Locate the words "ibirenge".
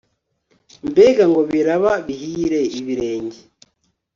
2.79-3.39